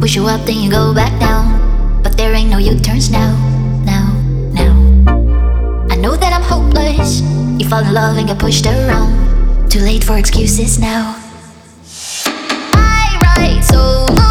push 0.00 0.16
you 0.16 0.26
up, 0.26 0.44
then 0.44 0.56
you 0.56 0.68
go 0.68 0.92
back 0.92 1.16
down. 1.20 2.00
But 2.02 2.16
there 2.16 2.34
ain't 2.34 2.50
no 2.50 2.58
U-turns 2.58 3.08
now, 3.08 3.32
You 7.64 7.70
fall 7.70 7.82
in 7.82 7.94
love 7.94 8.18
and 8.18 8.28
get 8.28 8.38
pushed 8.38 8.66
around. 8.66 9.70
Too 9.70 9.78
late 9.78 10.04
for 10.04 10.18
excuses 10.18 10.78
now. 10.78 11.16
I 12.76 13.58
solo, 13.62 14.04
don't 14.08 14.23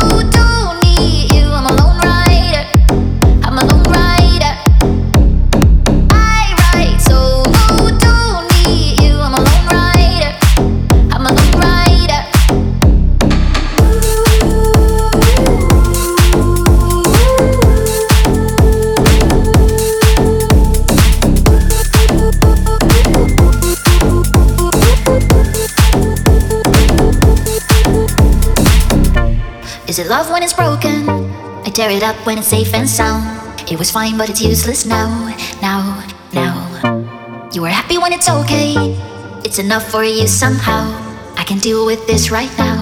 Is 29.94 30.00
it 30.00 30.08
love 30.08 30.32
when 30.32 30.42
it's 30.42 30.54
broken? 30.54 31.08
I 31.08 31.70
tear 31.70 31.92
it 31.92 32.02
up 32.02 32.16
when 32.26 32.40
it's 32.40 32.48
safe 32.48 32.74
and 32.74 32.90
sound. 32.90 33.22
It 33.72 33.78
was 33.78 33.92
fine, 33.92 34.18
but 34.18 34.28
it's 34.28 34.42
useless 34.42 34.88
now, 34.88 35.08
now, 35.62 36.04
now. 36.34 37.48
You 37.54 37.62
were 37.62 37.70
happy 37.70 38.00
when 38.00 38.12
it's 38.12 38.28
okay. 38.28 38.74
It's 39.46 39.60
enough 39.60 39.88
for 39.92 40.04
you 40.04 40.26
somehow. 40.26 40.90
I 41.38 41.44
can 41.44 41.60
deal 41.60 41.86
with 41.86 42.08
this 42.08 42.32
right 42.32 42.50
now. 42.58 42.73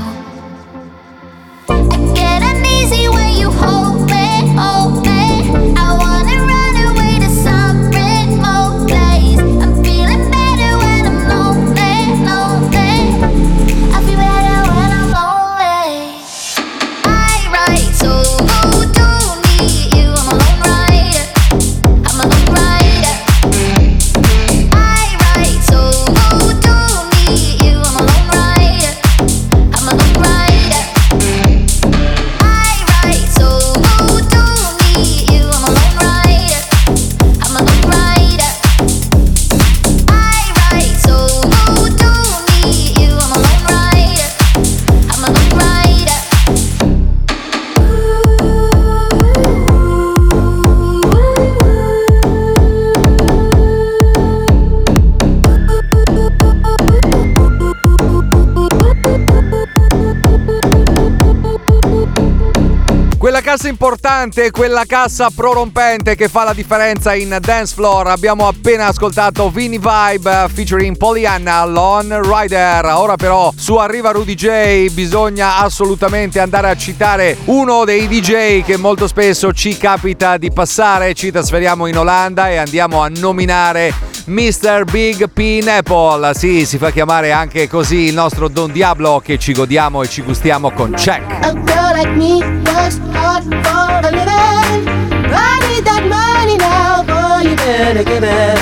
Cassa 63.62 63.68
importante, 63.70 64.50
quella 64.50 64.86
cassa 64.88 65.30
prorompente 65.30 66.16
che 66.16 66.30
fa 66.30 66.44
la 66.44 66.54
differenza 66.54 67.14
in 67.14 67.38
dance 67.40 67.76
floor. 67.76 68.08
Abbiamo 68.08 68.48
appena 68.48 68.88
ascoltato 68.88 69.52
Vini 69.52 69.78
Vibe 69.78 70.48
featuring 70.52 70.98
Pollyanna 70.98 71.64
Lone 71.66 72.22
Rider. 72.24 72.86
Ora 72.86 73.18
però 73.18 73.54
su 73.56 73.76
Arriva 73.76 74.10
Rudy 74.10 74.34
J 74.34 74.90
bisogna 74.94 75.58
assolutamente 75.58 76.40
andare 76.40 76.70
a 76.72 76.76
citare 76.76 77.38
uno 77.46 77.86
dei 77.86 78.08
DJ 78.08 78.64
che 78.64 78.78
molto 78.78 79.06
spesso 79.06 79.54
ci 79.54 79.78
capita 79.78 80.38
di 80.38 80.52
passare. 80.52 81.14
Ci 81.14 81.30
trasferiamo 81.30 81.86
in 81.86 82.00
Olanda 82.00 82.50
e 82.50 82.58
andiamo 82.58 83.04
a 83.04 83.10
nominare 83.10 83.94
Mr. 84.26 84.86
Big 84.90 85.30
Pineapple. 85.30 86.34
Sì, 86.34 86.66
si 86.66 86.80
fa 86.80 86.90
chiamare 86.90 87.32
anche 87.32 87.68
così 87.68 88.08
il 88.08 88.16
nostro 88.16 88.48
Don 88.48 88.72
Diablo 88.72 89.22
che 89.24 89.38
ci 89.38 89.54
godiamo 89.54 90.02
e 90.02 90.10
ci 90.10 90.24
gustiamo 90.24 90.72
con 90.72 90.94
Check. 90.94 91.81
Like 92.02 92.18
me 92.18 92.42
works 92.42 92.98
hard 93.14 93.44
for 93.44 94.08
a 94.08 94.12
living. 94.12 94.90
I 95.30 95.54
need 95.70 95.86
that 95.86 96.02
money 96.10 96.58
now, 96.58 97.04
boy, 97.06 97.48
you 97.48 97.56
better 97.56 98.04
give 98.04 98.24
it. 98.24 98.58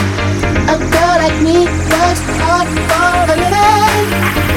A 0.68 0.76
girl 0.76 1.16
like 1.24 1.40
me 1.42 1.64
works 1.64 2.20
hard 2.36 2.68
for 2.68 3.32
a 3.32 3.38
living. 3.40 4.06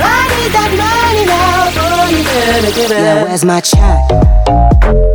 I 0.03 0.27
need 0.35 0.51
that 0.59 0.73
money 0.83 1.25
now, 1.31 1.71
boy, 1.79 2.11
you 2.11 2.25
better 2.25 2.75
give 2.75 2.91
it. 2.91 2.99
Yeah, 2.99 3.23
where's 3.23 3.45
my 3.45 3.61
check? 3.61 5.12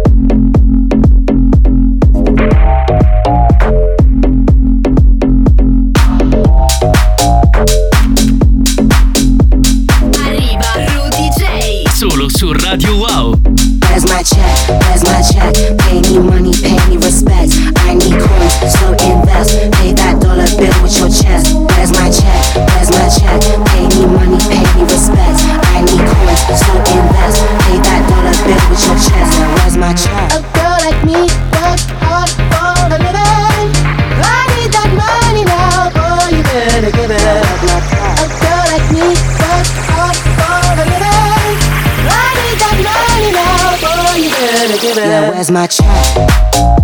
Where's 45.37 45.51
my 45.51 45.67
check? 45.67 46.76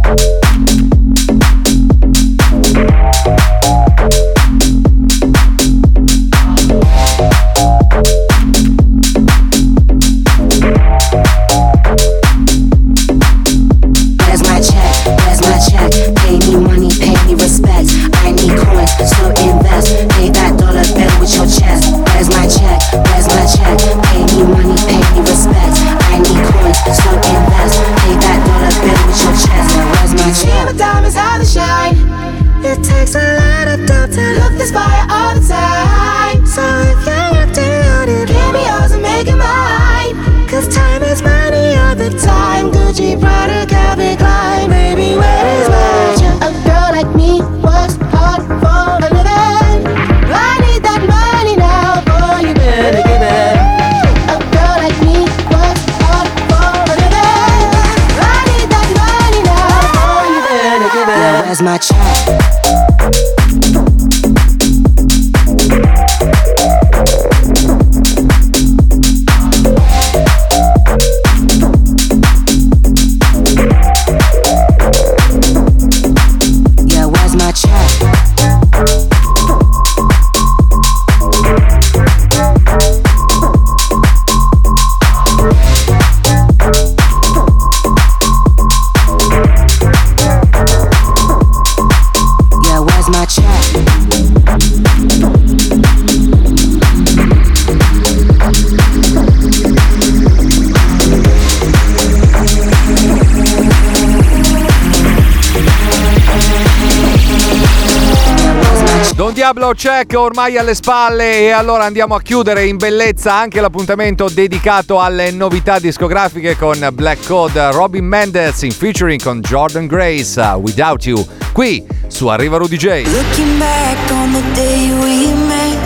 Diablo 109.53 109.75
check 109.75 110.13
ormai 110.17 110.57
alle 110.57 110.73
spalle 110.73 111.41
e 111.41 111.51
allora 111.51 111.83
andiamo 111.83 112.15
a 112.15 112.21
chiudere 112.23 112.65
in 112.65 112.77
bellezza 112.77 113.35
anche 113.35 113.61
l'appuntamento 113.61 114.27
dedicato 114.27 114.99
alle 114.99 115.29
novità 115.29 115.77
discografiche 115.77 116.57
con 116.57 116.89
Black 116.91 117.27
Code 117.27 117.71
Robin 117.71 118.03
Mendez 118.03 118.63
in 118.63 118.71
featuring 118.71 119.21
con 119.21 119.41
Jordan 119.41 119.85
Grace 119.85 120.41
uh, 120.41 120.55
Without 120.55 121.05
You 121.05 121.23
qui 121.51 121.85
su 122.07 122.25
Arriva 122.29 122.57
Rudy 122.57 122.77
J. 122.77 123.03
Looking 123.05 123.59
back 123.59 124.09
on 124.09 124.31
the 124.31 124.41
day 124.55 124.89
we 124.89 125.31
met, 125.45 125.77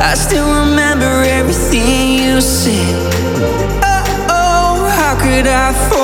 I 0.00 0.14
still 0.14 0.46
remember 0.46 1.24
everything 1.24 2.20
you 2.20 2.40
said. 2.40 3.10
Oh, 3.82 4.26
oh, 4.28 4.88
how 4.88 5.16
could 5.18 5.48
I 5.48 5.72
forget? 5.88 6.03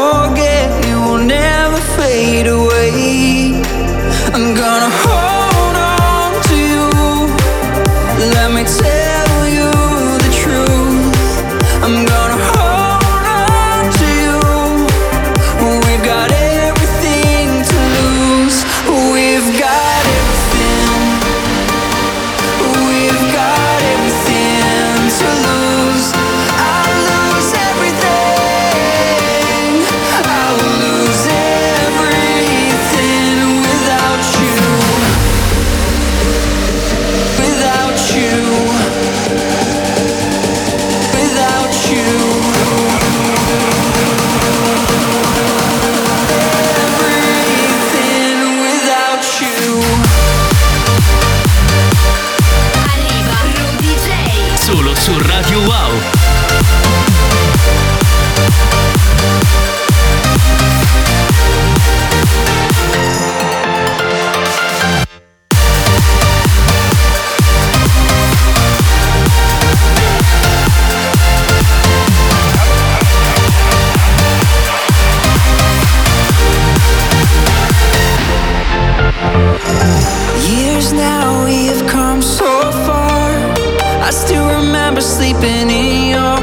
sleeping 85.01 85.71
in 85.71 86.11
your 86.11 86.40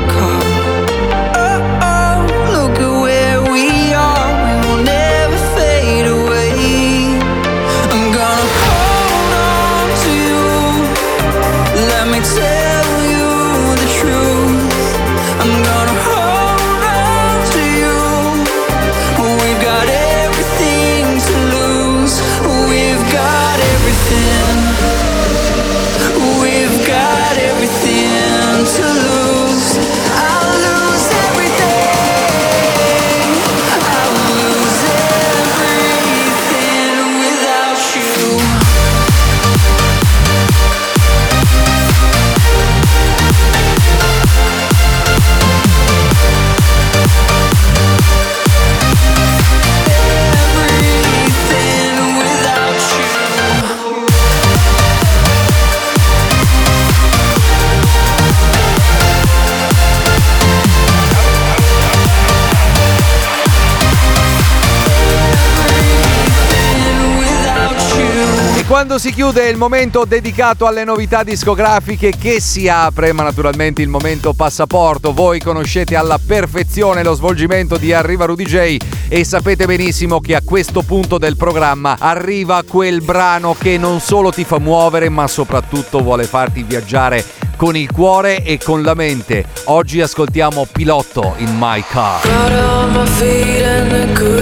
quando 68.78 68.99
si 68.99 69.11
chiude 69.11 69.49
il 69.49 69.57
momento 69.57 70.05
dedicato 70.05 70.67
alle 70.67 70.84
novità 70.84 71.23
discografiche 71.23 72.13
che 72.15 72.39
si 72.39 72.69
apre, 72.69 73.11
ma 73.11 73.23
naturalmente 73.23 73.82
il 73.82 73.88
momento 73.88 74.34
passaporto. 74.34 75.13
Voi 75.13 75.39
conoscete 75.39 75.95
alla 75.95 76.19
perfezione 76.23 77.01
lo 77.01 77.15
svolgimento 77.15 77.78
di 77.78 77.91
Arriva 77.91 78.25
Rudy 78.25 78.45
J 78.45 78.78
e 79.07 79.23
sapete 79.23 79.65
benissimo 79.65 80.19
che 80.19 80.36
a 80.36 80.41
questo 80.45 80.84
punto 80.84 81.17
del 81.17 81.38
programma 81.38 81.95
arriva 81.97 82.61
quel 82.61 83.01
brano 83.01 83.55
che 83.57 83.80
non 83.80 83.99
solo 83.99 84.30
ti 84.32 84.43
fa 84.43 84.59
muovere, 84.59 85.09
ma 85.09 85.25
soprattutto 85.25 86.03
vuole 86.03 86.25
farti 86.25 86.61
viaggiare 86.61 87.25
con 87.55 87.75
il 87.75 87.91
cuore 87.91 88.43
e 88.43 88.59
con 88.63 88.84
la 88.84 88.93
mente. 88.93 89.43
Oggi 89.65 90.01
ascoltiamo 90.01 90.67
Pilotto 90.71 91.34
in 91.38 91.55
My 91.57 91.84
Car. 91.89 92.21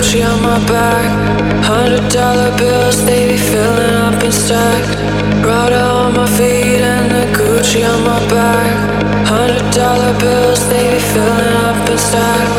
The 0.06 0.12
Gucci 0.12 0.24
on 0.24 0.42
my 0.44 0.60
back. 0.68 1.66
Hundred 1.66 2.12
dollar 2.12 2.56
bills, 2.58 3.04
they 3.06 3.28
be 3.28 3.38
filling 3.38 3.96
up 4.06 4.22
and 4.22 4.34
stacked. 4.34 4.94
Brought 5.42 5.74
on 5.74 6.14
my 6.14 6.28
feet 6.28 6.82
and 6.82 7.10
the 7.10 7.26
Gucci 7.36 7.82
on 7.82 8.04
my 8.06 8.20
back. 8.30 9.26
Hundred 9.26 9.66
dollar 9.74 10.14
bills, 10.20 10.62
they 10.70 10.94
be 10.94 11.00
filling 11.00 11.58
up 11.66 11.90
and 11.90 12.00
stacked. 12.00 12.54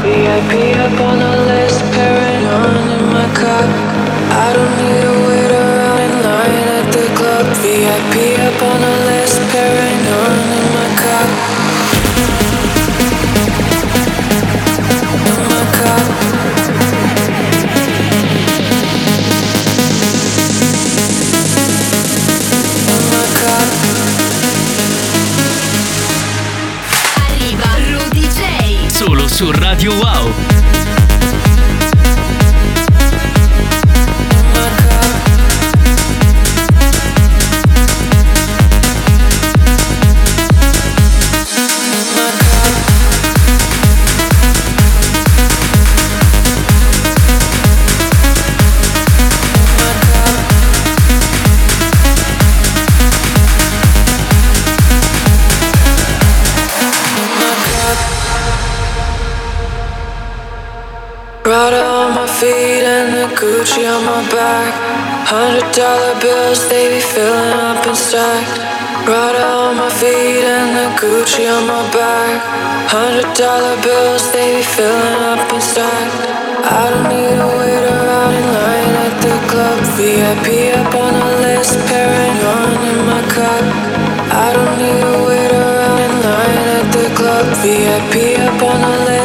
VIP 0.00 0.52
up 0.80 1.00
on 1.04 1.18
the 1.18 1.36
list, 1.52 1.80
paranoid 1.92 2.88
in 2.96 3.04
my 3.12 3.28
cup. 3.36 3.68
I 4.32 4.48
don't 4.56 4.74
need 4.80 5.00
to 5.04 5.14
wait 5.28 5.52
around 5.52 6.00
in 6.08 6.14
line 6.24 6.68
at 6.78 6.86
the 6.90 7.06
club. 7.18 7.44
VIP 7.60 8.38
up 8.48 8.62
on 8.62 8.80
the 8.80 8.94
list, 9.12 9.36
paranoid 9.52 10.40
in 10.56 10.66
my 10.72 10.88
cup. 11.04 11.57
Solo 29.78 29.92
su 29.92 30.00
Radio 30.00 30.37
Prada 61.48 61.80
on 61.80 62.12
my 62.14 62.26
feet 62.26 62.84
and 62.84 63.08
the 63.16 63.24
Gucci 63.34 63.80
on 63.88 64.04
my 64.04 64.20
back. 64.28 64.68
Hundred 65.24 65.64
dollar 65.72 66.12
bills, 66.20 66.68
they 66.68 66.92
be 66.92 67.00
filling 67.00 67.56
up 67.56 67.80
and 67.88 67.96
stacked. 67.96 68.60
Prada 69.08 69.48
on 69.56 69.80
my 69.80 69.88
feet 69.88 70.44
and 70.44 70.76
the 70.76 70.88
Gucci 71.00 71.48
on 71.48 71.64
my 71.64 71.80
back. 71.88 72.44
Hundred 72.92 73.32
dollar 73.32 73.80
bills, 73.80 74.30
they 74.30 74.60
be 74.60 74.62
filling 74.76 75.24
up 75.24 75.40
and 75.48 75.64
stacked. 75.64 76.20
I 76.68 76.84
don't 76.92 77.08
need 77.08 77.32
to 77.40 77.48
wait 77.56 77.84
around 77.96 78.32
in 78.36 78.46
line 78.52 78.94
at 79.08 79.14
the 79.24 79.34
club. 79.48 79.78
VIP 79.96 80.76
up 80.76 80.92
on 81.00 81.12
the 81.16 81.32
list, 81.48 81.80
paranoid 81.88 82.80
in 82.92 82.98
my 83.08 83.24
cup. 83.32 83.64
I 84.36 84.52
don't 84.52 84.74
need 84.76 85.00
to 85.00 85.14
wait 85.24 85.52
around 85.56 85.96
in 85.96 86.14
line 86.28 86.68
at 86.76 86.86
the 86.92 87.08
club. 87.16 87.46
VIP 87.64 88.36
up 88.36 88.60
on 88.68 88.78
the 88.84 88.96
list, 89.08 89.17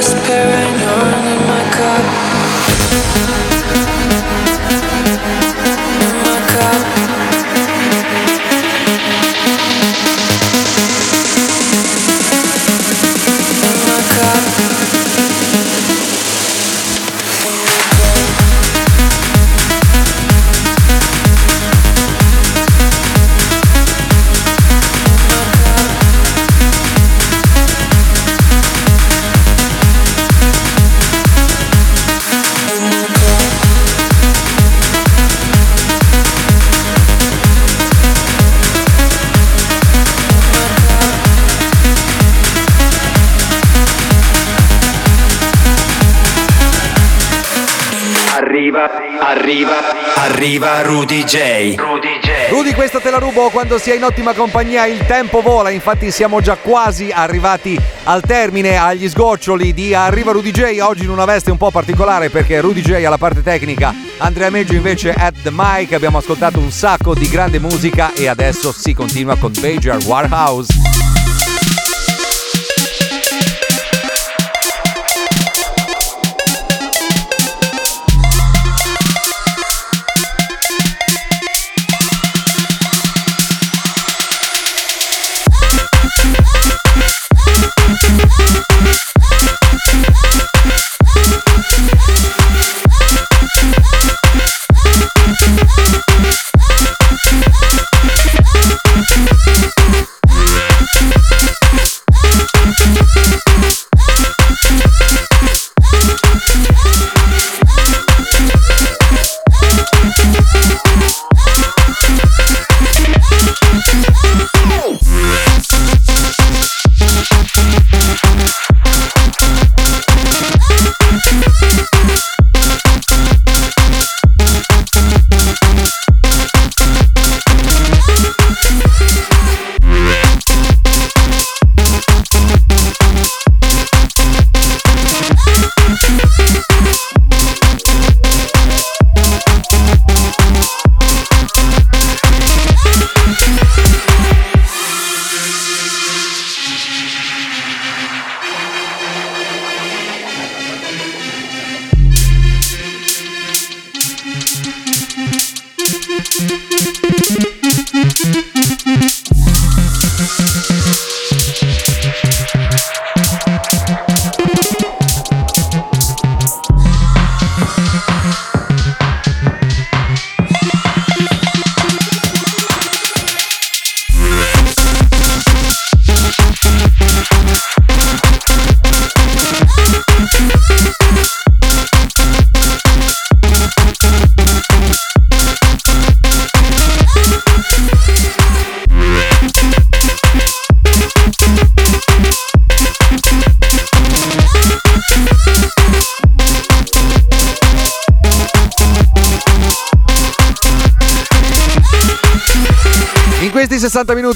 arriva, 49.54 50.16
arriva 50.16 50.82
Rudy 50.82 51.24
J. 51.24 51.76
Rudy 51.78 52.20
J. 52.20 52.50
Rudy, 52.50 52.74
questa 52.74 53.00
te 53.00 53.12
la 53.12 53.20
rubo 53.20 53.50
quando 53.50 53.78
si 53.78 53.92
è 53.92 53.96
in 53.96 54.04
ottima 54.04 54.34
compagnia, 54.34 54.88
il 54.88 55.06
tempo 55.06 55.42
vola, 55.42 55.70
infatti 55.70 56.10
siamo 56.10 56.42
già 56.42 56.56
quasi 56.56 57.12
arrivati 57.14 57.80
al 58.06 58.22
termine, 58.22 58.78
agli 58.78 59.08
sgoccioli 59.08 59.72
di 59.72 59.94
Arriva 59.94 60.32
Rudy 60.32 60.50
J, 60.50 60.80
oggi 60.82 61.04
in 61.04 61.12
una 61.12 61.26
veste 61.26 61.52
un 61.52 61.58
po' 61.58 61.70
particolare 61.70 62.30
perché 62.30 62.62
Rudy 62.62 62.82
J 62.82 63.04
alla 63.04 63.20
parte 63.20 63.44
tecnica, 63.44 63.94
Andrea 64.18 64.50
Meggio 64.50 64.74
invece 64.74 65.14
at 65.14 65.36
the 65.44 65.52
mic, 65.52 65.94
abbiamo 65.94 66.18
ascoltato 66.18 66.58
un 66.58 66.72
sacco 66.72 67.14
di 67.14 67.30
grande 67.30 67.60
musica 67.60 68.12
e 68.14 68.28
adesso 68.28 68.72
si 68.72 68.94
continua 68.94 69.36
con 69.36 69.52
Bajar 69.60 70.00
Warhouse. 70.04 71.13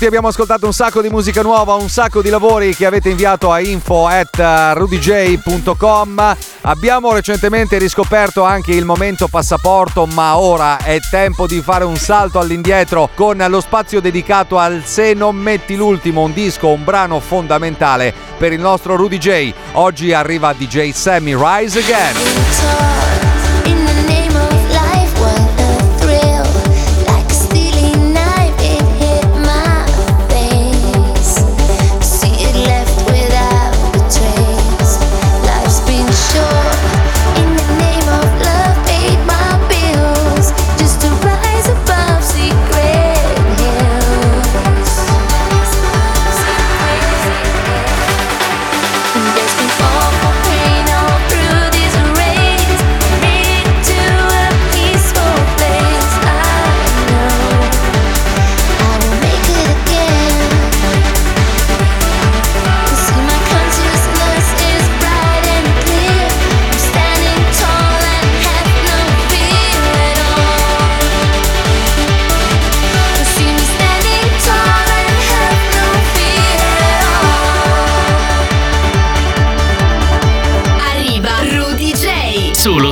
Abbiamo 0.07 0.29
ascoltato 0.29 0.65
un 0.65 0.73
sacco 0.73 1.01
di 1.01 1.09
musica 1.09 1.41
nuova, 1.41 1.73
un 1.75 1.89
sacco 1.89 2.21
di 2.21 2.29
lavori 2.29 2.75
che 2.75 2.85
avete 2.85 3.09
inviato 3.09 3.51
a 3.51 3.59
info 3.59 4.07
at 4.07 4.73
rudyj.com. 4.75 6.35
Abbiamo 6.61 7.13
recentemente 7.13 7.77
riscoperto 7.77 8.43
anche 8.43 8.71
il 8.71 8.85
momento 8.85 9.27
passaporto, 9.27 10.05
ma 10.05 10.37
ora 10.37 10.77
è 10.77 10.99
tempo 11.11 11.45
di 11.45 11.61
fare 11.61 11.83
un 11.83 11.97
salto 11.97 12.39
all'indietro 12.39 13.09
con 13.13 13.43
lo 13.47 13.61
spazio 13.61 13.99
dedicato 13.99 14.57
al 14.57 14.83
Se 14.85 15.13
non 15.13 15.35
metti 15.35 15.75
l'ultimo, 15.75 16.21
un 16.21 16.33
disco, 16.33 16.69
un 16.69 16.83
brano 16.83 17.19
fondamentale 17.19 18.13
per 18.37 18.53
il 18.53 18.59
nostro 18.59 18.95
Rudy 18.95 19.17
J. 19.17 19.53
Oggi 19.73 20.13
arriva 20.13 20.53
DJ 20.53 20.91
Sammy 20.91 21.35
Rise 21.35 21.79
Again. 21.79 22.96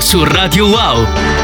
Su 0.06 0.24
Radio 0.24 0.68
Wow. 0.68 1.35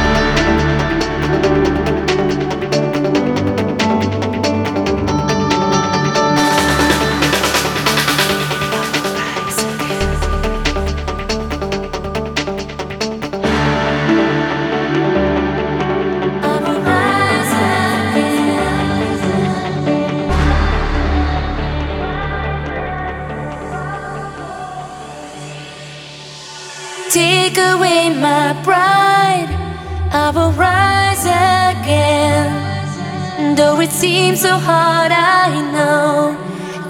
It 33.81 33.89
seems 33.89 34.41
so 34.41 34.59
hard, 34.59 35.11
I 35.11 35.59
know 35.73 36.37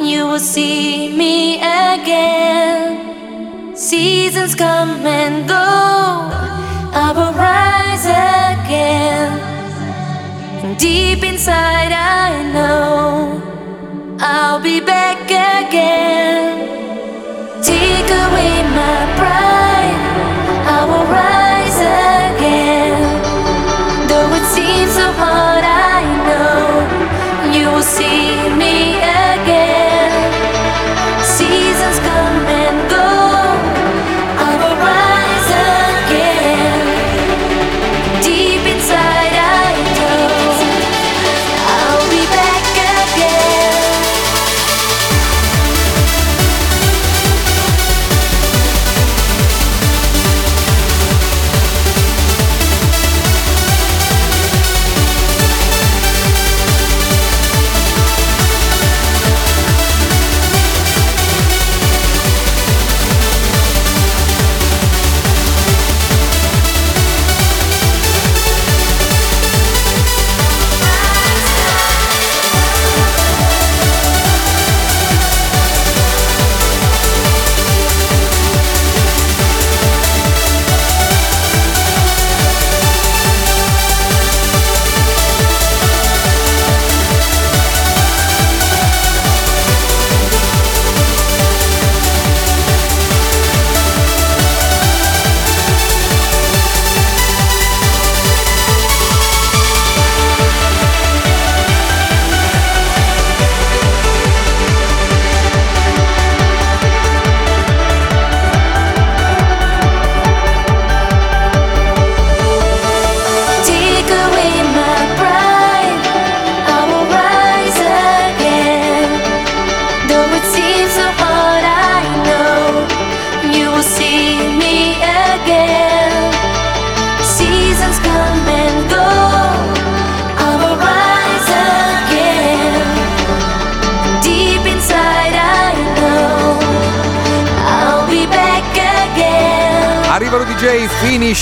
you 0.03 0.27
will 0.27 0.39
see 0.39 1.15
me 1.15 1.55
again. 1.55 3.75
Seasons 3.75 4.55
come 4.55 5.05
and 5.05 5.47
go, 5.47 5.55
I 5.55 7.13
will 7.15 7.31
rise 7.31 8.05
again. 8.05 9.39
Deep 10.77 11.23
inside, 11.23 11.93
I 11.93 12.43
know 12.51 13.41
I'll 14.19 14.59
be 14.59 14.81
back 14.81 15.23
again. 15.23 16.67
Take 17.63 18.11
away 18.25 18.63
my 18.79 19.07
pride, 19.15 19.95
I 20.75 20.83
will 20.89 21.07
rise 21.07 21.79
again. 22.35 22.99
Though 24.09 24.29
it 24.35 24.43
seems 24.55 24.91
so 24.91 25.09
hard, 25.13 25.63
I 25.63 26.03
know 26.27 26.80
see 27.81 28.49
me 28.57 29.10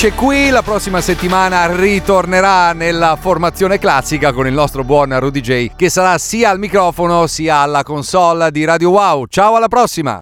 finisce 0.10 0.14
qui. 0.14 0.50
La 0.50 0.62
prossima 0.62 1.02
settimana 1.02 1.74
ritornerà 1.76 2.74
nella 2.74 3.18
formazione 3.20 3.78
classica 3.80 4.34
con 4.34 4.48
il 4.48 4.54
nostro 4.54 4.84
buon 4.84 5.18
Rudy 5.20 5.42
J, 5.42 5.72
che 5.76 5.90
sarà 5.90 6.18
sia 6.18 6.50
al 6.50 6.60
microfono 6.60 7.28
sia 7.28 7.58
alla 7.58 7.84
console 7.84 8.52
di 8.52 8.66
Radio 8.66 8.90
Wow. 8.92 9.26
Ciao, 9.28 9.56
alla 9.56 9.68
prossima! 9.68 10.18